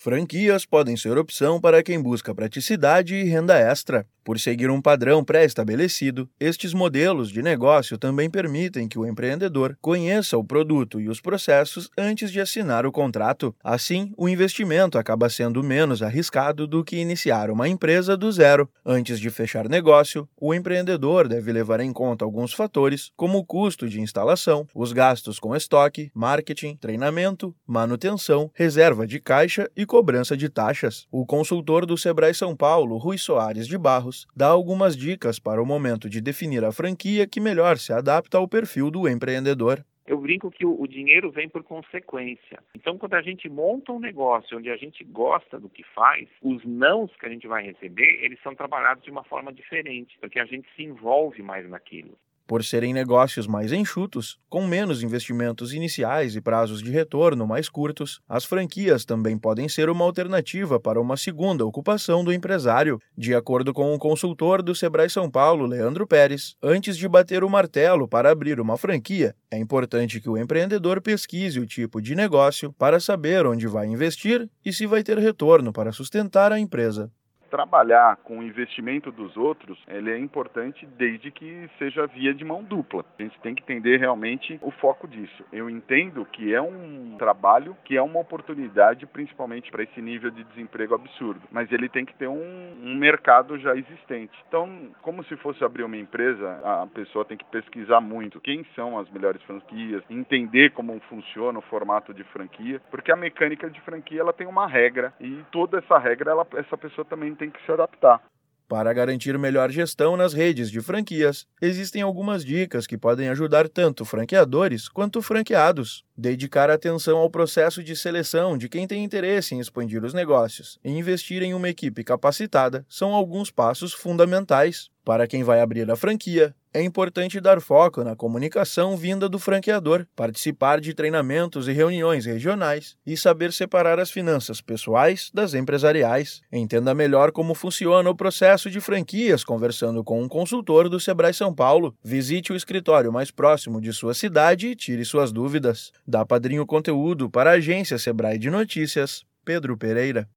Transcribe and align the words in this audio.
Franquias 0.00 0.64
podem 0.64 0.96
ser 0.96 1.18
opção 1.18 1.60
para 1.60 1.82
quem 1.82 2.00
busca 2.00 2.32
praticidade 2.32 3.16
e 3.16 3.24
renda 3.24 3.58
extra. 3.58 4.06
Por 4.28 4.38
seguir 4.38 4.70
um 4.70 4.80
padrão 4.80 5.24
pré-estabelecido, 5.24 6.28
estes 6.38 6.74
modelos 6.74 7.30
de 7.30 7.40
negócio 7.40 7.96
também 7.96 8.28
permitem 8.28 8.86
que 8.86 8.98
o 8.98 9.06
empreendedor 9.06 9.76
conheça 9.80 10.36
o 10.36 10.44
produto 10.44 11.00
e 11.00 11.08
os 11.08 11.18
processos 11.18 11.88
antes 11.96 12.30
de 12.30 12.38
assinar 12.38 12.84
o 12.84 12.92
contrato. 12.92 13.56
Assim, 13.64 14.12
o 14.18 14.28
investimento 14.28 14.98
acaba 14.98 15.30
sendo 15.30 15.64
menos 15.64 16.02
arriscado 16.02 16.66
do 16.66 16.84
que 16.84 16.96
iniciar 16.96 17.50
uma 17.50 17.68
empresa 17.70 18.18
do 18.18 18.30
zero. 18.30 18.68
Antes 18.84 19.18
de 19.18 19.30
fechar 19.30 19.66
negócio, 19.66 20.28
o 20.38 20.52
empreendedor 20.52 21.26
deve 21.26 21.50
levar 21.50 21.80
em 21.80 21.92
conta 21.92 22.22
alguns 22.22 22.52
fatores, 22.52 23.10
como 23.16 23.38
o 23.38 23.44
custo 23.44 23.88
de 23.88 23.98
instalação, 23.98 24.68
os 24.74 24.92
gastos 24.92 25.40
com 25.40 25.56
estoque, 25.56 26.10
marketing, 26.14 26.76
treinamento, 26.76 27.56
manutenção, 27.66 28.50
reserva 28.54 29.06
de 29.06 29.18
caixa 29.18 29.70
e 29.74 29.86
cobrança 29.88 30.36
de 30.36 30.48
taxas. 30.48 31.08
O 31.10 31.26
consultor 31.26 31.84
do 31.84 31.96
Sebrae 31.98 32.32
São 32.32 32.54
Paulo, 32.54 32.96
Rui 32.98 33.18
Soares 33.18 33.66
de 33.66 33.76
Barros, 33.76 34.28
dá 34.36 34.46
algumas 34.46 34.96
dicas 34.96 35.40
para 35.40 35.60
o 35.60 35.66
momento 35.66 36.08
de 36.08 36.20
definir 36.20 36.64
a 36.64 36.70
franquia 36.70 37.26
que 37.26 37.40
melhor 37.40 37.78
se 37.78 37.92
adapta 37.92 38.38
ao 38.38 38.46
perfil 38.46 38.90
do 38.90 39.08
empreendedor. 39.08 39.84
Eu 40.08 40.18
brinco 40.18 40.50
que 40.50 40.64
o, 40.64 40.86
dinheiro 40.86 41.30
vem 41.30 41.50
por 41.50 41.62
consequência. 41.62 42.58
Então, 42.74 42.96
quando 42.96 43.12
a 43.12 43.20
gente 43.20 43.46
monta 43.46 43.92
um 43.92 44.00
negócio 44.00 44.56
onde 44.56 44.70
a 44.70 44.76
gente 44.76 45.04
gosta 45.04 45.60
do 45.60 45.68
que 45.68 45.82
faz, 45.94 46.26
os 46.42 46.64
nãos 46.64 47.14
que 47.20 47.26
a 47.26 47.28
gente 47.28 47.46
vai 47.46 47.62
receber, 47.62 48.24
eles 48.24 48.40
são 48.42 48.54
trabalhados 48.54 49.04
de 49.04 49.10
uma 49.10 49.22
forma 49.24 49.52
diferente, 49.52 50.16
porque 50.18 50.40
a 50.40 50.46
gente 50.46 50.66
se 50.74 50.82
envolve 50.82 51.42
mais 51.42 51.68
naquilo. 51.68 52.16
Por 52.48 52.64
serem 52.64 52.94
negócios 52.94 53.46
mais 53.46 53.72
enxutos, 53.72 54.38
com 54.48 54.66
menos 54.66 55.02
investimentos 55.02 55.74
iniciais 55.74 56.34
e 56.34 56.40
prazos 56.40 56.82
de 56.82 56.90
retorno 56.90 57.46
mais 57.46 57.68
curtos, 57.68 58.22
as 58.26 58.46
franquias 58.46 59.04
também 59.04 59.36
podem 59.36 59.68
ser 59.68 59.90
uma 59.90 60.06
alternativa 60.06 60.80
para 60.80 60.98
uma 60.98 61.18
segunda 61.18 61.66
ocupação 61.66 62.24
do 62.24 62.32
empresário. 62.32 62.98
De 63.14 63.34
acordo 63.34 63.74
com 63.74 63.94
o 63.94 63.98
consultor 63.98 64.62
do 64.62 64.74
Sebrae 64.74 65.10
São 65.10 65.30
Paulo, 65.30 65.66
Leandro 65.66 66.06
Pérez, 66.06 66.56
antes 66.62 66.96
de 66.96 67.06
bater 67.06 67.44
o 67.44 67.50
martelo 67.50 68.08
para 68.08 68.30
abrir 68.30 68.58
uma 68.58 68.78
franquia, 68.78 69.36
é 69.50 69.58
importante 69.58 70.18
que 70.18 70.30
o 70.30 70.38
empreendedor 70.38 71.02
pesquise 71.02 71.60
o 71.60 71.66
tipo 71.66 72.00
de 72.00 72.14
negócio 72.14 72.72
para 72.78 72.98
saber 72.98 73.44
onde 73.44 73.66
vai 73.66 73.86
investir 73.86 74.48
e 74.64 74.72
se 74.72 74.86
vai 74.86 75.02
ter 75.02 75.18
retorno 75.18 75.70
para 75.70 75.92
sustentar 75.92 76.50
a 76.50 76.58
empresa 76.58 77.12
trabalhar 77.50 78.16
com 78.24 78.38
o 78.38 78.42
investimento 78.42 79.10
dos 79.10 79.36
outros, 79.36 79.78
ele 79.88 80.10
é 80.10 80.18
importante 80.18 80.86
desde 80.96 81.30
que 81.30 81.68
seja 81.78 82.06
via 82.06 82.32
de 82.34 82.44
mão 82.44 82.62
dupla. 82.62 83.04
A 83.18 83.22
gente 83.22 83.38
tem 83.40 83.54
que 83.54 83.62
entender 83.62 83.98
realmente 83.98 84.58
o 84.62 84.70
foco 84.70 85.06
disso. 85.06 85.44
Eu 85.52 85.68
entendo 85.68 86.24
que 86.26 86.54
é 86.54 86.60
um 86.60 87.16
trabalho, 87.18 87.76
que 87.84 87.96
é 87.96 88.02
uma 88.02 88.20
oportunidade, 88.20 89.06
principalmente 89.06 89.70
para 89.70 89.82
esse 89.82 90.00
nível 90.00 90.30
de 90.30 90.44
desemprego 90.44 90.94
absurdo, 90.94 91.42
mas 91.50 91.70
ele 91.72 91.88
tem 91.88 92.04
que 92.04 92.14
ter 92.14 92.28
um, 92.28 92.76
um 92.82 92.96
mercado 92.96 93.58
já 93.58 93.74
existente. 93.74 94.32
Então, 94.48 94.90
como 95.02 95.24
se 95.24 95.36
fosse 95.36 95.64
abrir 95.64 95.84
uma 95.84 95.96
empresa, 95.96 96.60
a 96.64 96.86
pessoa 96.86 97.24
tem 97.24 97.36
que 97.36 97.44
pesquisar 97.46 98.00
muito 98.00 98.40
quem 98.40 98.64
são 98.74 98.98
as 98.98 99.08
melhores 99.10 99.42
franquias, 99.42 100.02
entender 100.08 100.70
como 100.70 100.98
funciona 101.08 101.58
o 101.58 101.62
formato 101.62 102.12
de 102.12 102.24
franquia, 102.24 102.80
porque 102.90 103.12
a 103.12 103.16
mecânica 103.16 103.70
de 103.70 103.80
franquia 103.80 104.20
ela 104.20 104.32
tem 104.32 104.46
uma 104.46 104.66
regra 104.66 105.12
e 105.20 105.42
toda 105.50 105.78
essa 105.78 105.98
regra 105.98 106.30
ela, 106.30 106.46
essa 106.54 106.76
pessoa 106.76 107.04
também 107.04 107.30
tem 107.38 107.50
que 107.50 107.64
se 107.64 107.72
adaptar. 107.72 108.20
Para 108.68 108.92
garantir 108.92 109.38
melhor 109.38 109.70
gestão 109.70 110.14
nas 110.14 110.34
redes 110.34 110.70
de 110.70 110.82
franquias, 110.82 111.46
existem 111.60 112.02
algumas 112.02 112.44
dicas 112.44 112.86
que 112.86 112.98
podem 112.98 113.30
ajudar 113.30 113.66
tanto 113.66 114.04
franqueadores 114.04 114.90
quanto 114.90 115.22
franqueados. 115.22 116.04
Dedicar 116.14 116.68
atenção 116.68 117.16
ao 117.16 117.30
processo 117.30 117.82
de 117.82 117.96
seleção 117.96 118.58
de 118.58 118.68
quem 118.68 118.86
tem 118.86 119.02
interesse 119.02 119.54
em 119.54 119.58
expandir 119.58 120.04
os 120.04 120.12
negócios 120.12 120.78
e 120.84 120.90
investir 120.90 121.42
em 121.42 121.54
uma 121.54 121.70
equipe 121.70 122.04
capacitada 122.04 122.84
são 122.90 123.14
alguns 123.14 123.50
passos 123.50 123.94
fundamentais. 123.94 124.90
Para 125.02 125.26
quem 125.26 125.42
vai 125.42 125.62
abrir 125.62 125.90
a 125.90 125.96
franquia, 125.96 126.54
é 126.72 126.82
importante 126.82 127.40
dar 127.40 127.60
foco 127.60 128.02
na 128.02 128.16
comunicação 128.16 128.96
vinda 128.96 129.28
do 129.28 129.38
franqueador, 129.38 130.06
participar 130.14 130.80
de 130.80 130.94
treinamentos 130.94 131.68
e 131.68 131.72
reuniões 131.72 132.26
regionais 132.26 132.96
e 133.06 133.16
saber 133.16 133.52
separar 133.52 133.98
as 133.98 134.10
finanças 134.10 134.60
pessoais 134.60 135.30
das 135.32 135.54
empresariais. 135.54 136.40
Entenda 136.52 136.94
melhor 136.94 137.32
como 137.32 137.54
funciona 137.54 138.08
o 138.08 138.16
processo 138.16 138.70
de 138.70 138.80
franquias 138.80 139.44
conversando 139.44 140.02
com 140.02 140.22
um 140.22 140.28
consultor 140.28 140.88
do 140.88 140.98
Sebrae 140.98 141.34
São 141.34 141.54
Paulo. 141.54 141.94
Visite 142.02 142.52
o 142.52 142.56
escritório 142.56 143.12
mais 143.12 143.30
próximo 143.30 143.80
de 143.80 143.92
sua 143.92 144.14
cidade 144.14 144.68
e 144.68 144.76
tire 144.76 145.04
suas 145.04 145.32
dúvidas. 145.32 145.92
Dá 146.06 146.24
padrinho 146.24 146.66
conteúdo 146.66 147.30
para 147.30 147.50
a 147.50 147.54
agência 147.54 147.98
Sebrae 147.98 148.38
de 148.38 148.50
Notícias, 148.50 149.24
Pedro 149.44 149.76
Pereira. 149.76 150.26